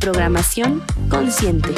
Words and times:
programación 0.00 0.82
consciente. 1.08 1.74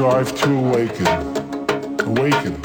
Strive 0.00 0.34
to 0.34 0.50
awaken. 0.50 1.06
Awaken. 2.06 2.59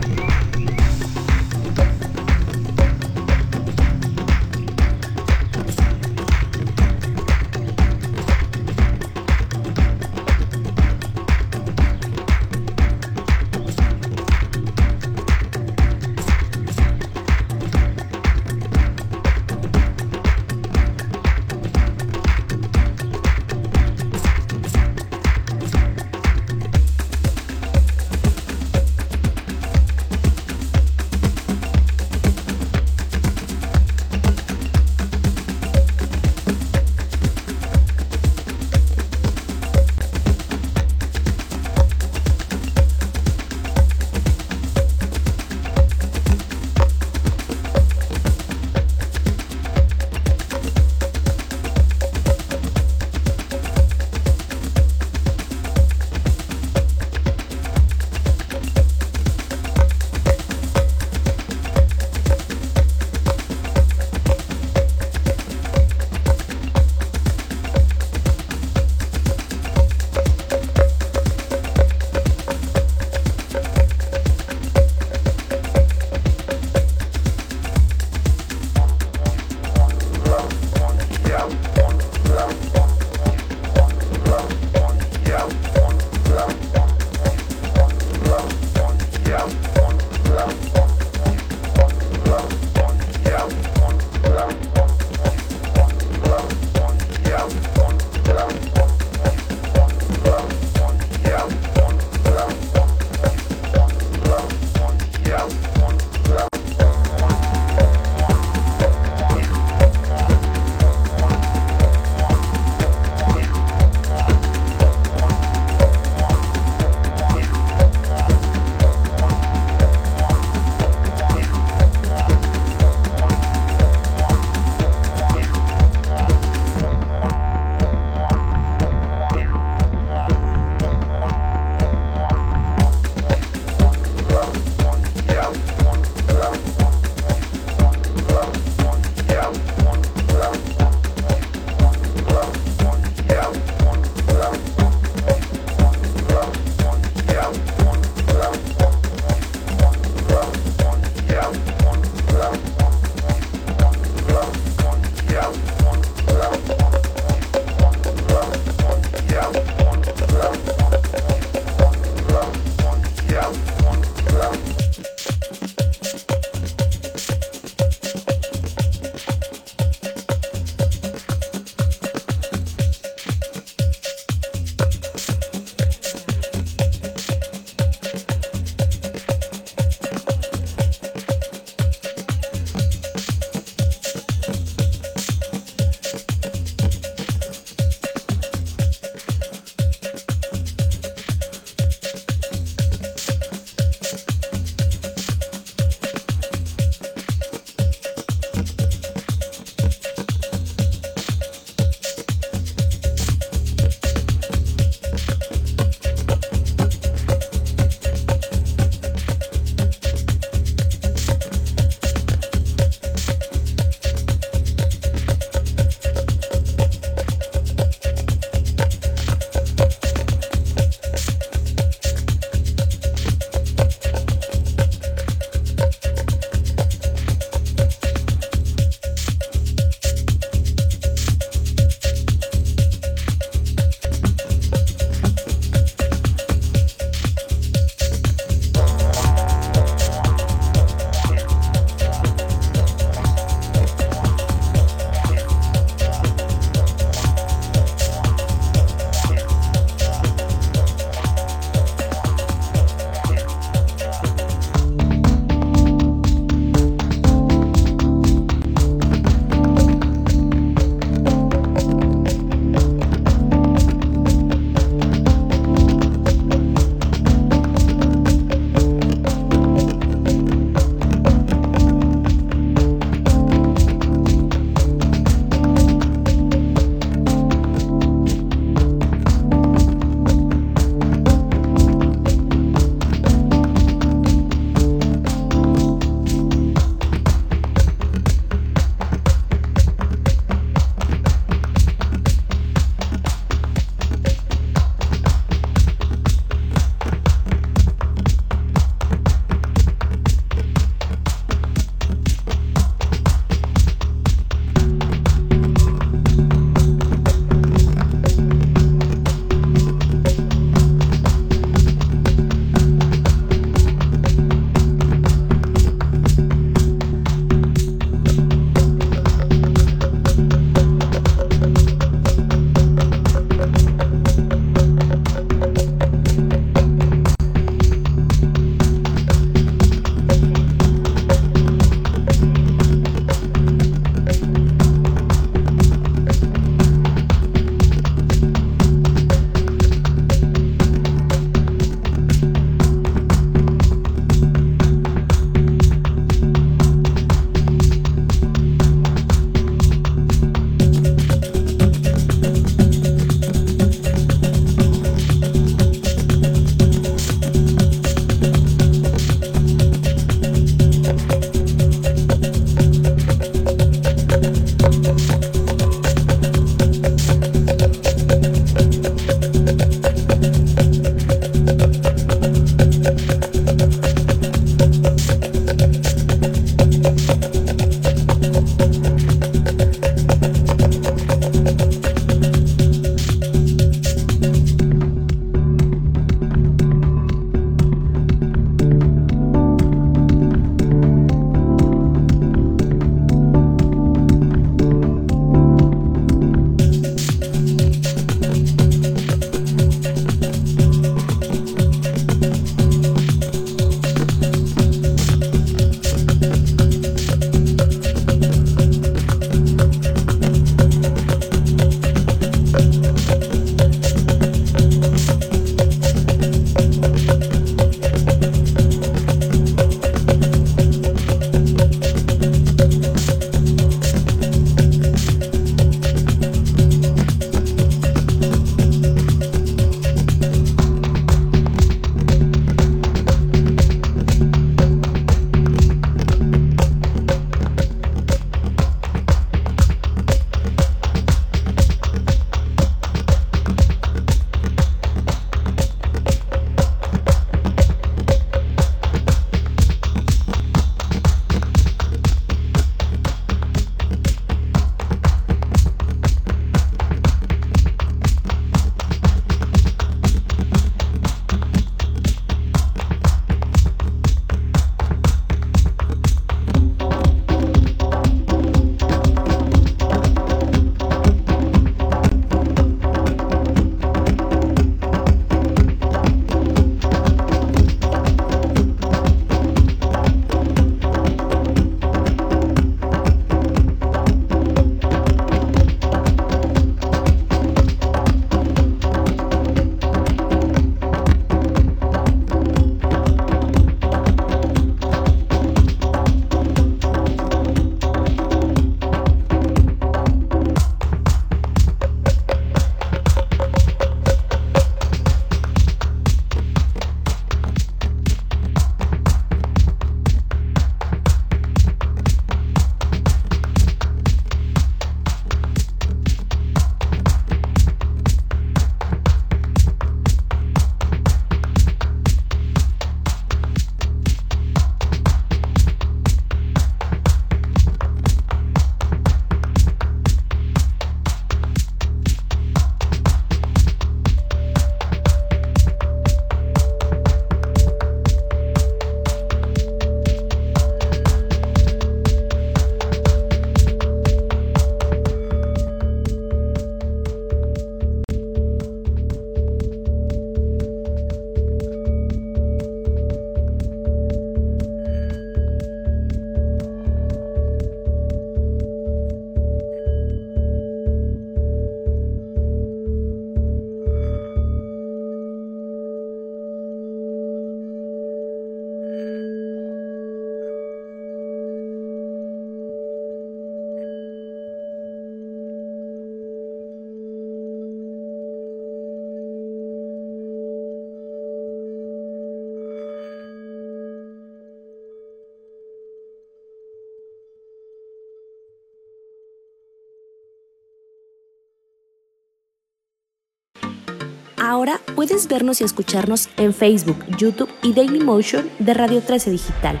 Puedes 595.20 595.48
vernos 595.48 595.82
y 595.82 595.84
escucharnos 595.84 596.48
en 596.56 596.72
Facebook, 596.72 597.22
YouTube 597.36 597.68
y 597.82 597.92
Dailymotion 597.92 598.70
de 598.78 598.94
Radio 598.94 599.20
13 599.20 599.50
Digital. 599.50 600.00